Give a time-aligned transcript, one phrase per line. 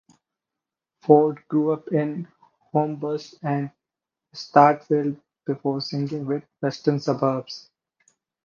[1.03, 2.27] Ford grew up in
[2.73, 3.69] Homebush and
[4.33, 7.69] Strathfield before signing with Western Suburbs.